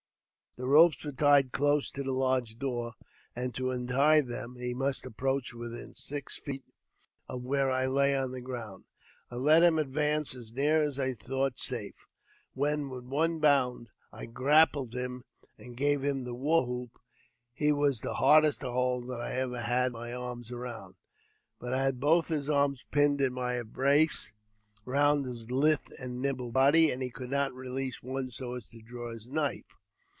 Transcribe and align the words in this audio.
The 0.57 0.67
ropes 0.67 1.05
were 1.05 1.13
tied 1.13 1.53
close 1.53 1.89
to 1.91 2.03
the 2.03 2.11
lodge 2.11 2.59
door, 2.59 2.95
and 3.33 3.55
to 3.55 3.71
untie 3.71 4.19
them 4.19 4.57
he 4.57 4.73
must 4.73 5.05
approach 5.05 5.53
within 5.53 5.93
six 5.93 6.37
feet 6.37 6.65
of 7.29 7.41
where 7.43 7.71
I 7.71 7.85
lay 7.85 8.17
on 8.17 8.33
the 8.33 8.41
ground. 8.41 8.83
I 9.29 9.35
let 9.37 9.63
him 9.63 9.79
advance 9.79 10.35
as 10.35 10.51
near 10.51 10.81
as 10.81 10.99
I 10.99 11.13
thought 11.13 11.57
safe, 11.57 12.05
when, 12.53 12.89
with 12.89 13.05
one 13.05 13.39
bound, 13.39 13.87
I 14.11 14.25
grappled 14.25 14.93
him, 14.93 15.23
and 15.57 15.77
gave 15.77 16.01
the 16.01 16.35
war 16.35 16.65
hoop. 16.65 16.91
He 17.53 17.71
was 17.71 18.01
the 18.01 18.15
hardest 18.15 18.59
to 18.59 18.73
hold 18.73 19.07
that 19.07 19.21
ever 19.21 19.55
I 19.55 19.61
had 19.61 19.93
my 19.93 20.11
arms 20.13 20.51
around, 20.51 20.95
but 21.61 21.73
I 21.73 21.81
had 21.81 21.97
both 22.01 22.27
his 22.27 22.49
arms 22.49 22.83
pinned 22.91 23.21
in 23.21 23.31
my 23.31 23.57
embrace 23.57 24.33
round 24.83 25.23
his 25.23 25.49
lithe 25.49 25.87
and 25.97 26.21
nimble 26.21 26.51
body, 26.51 26.91
and 26.91 27.01
he 27.01 27.09
could 27.09 27.31
not 27.31 27.53
release 27.53 28.03
one 28.03 28.31
so 28.31 28.55
as 28.55 28.67
to 28.71 28.81
draw 28.81 29.13
his 29.13 29.29
knife. 29.29 29.77